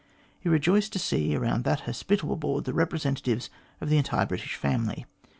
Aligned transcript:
He 0.39 0.49
rejoiced 0.49 0.93
to 0.93 0.97
see 0.97 1.35
around 1.35 1.63
that 1.63 1.81
hospitable 1.81 2.35
board 2.35 2.63
the 2.63 2.73
representatives 2.73 3.51
of 3.79 3.87
the 3.89 3.97
entire 3.97 4.25
British 4.25 4.55
family. 4.55 5.05